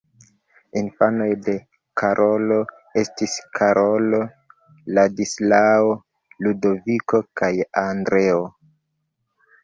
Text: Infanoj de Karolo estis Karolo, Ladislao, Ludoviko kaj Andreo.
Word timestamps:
Infanoj 0.79 1.25
de 1.47 1.53
Karolo 2.01 2.55
estis 3.01 3.35
Karolo, 3.59 4.21
Ladislao, 4.99 5.91
Ludoviko 6.47 7.21
kaj 7.43 7.51
Andreo. 7.83 8.41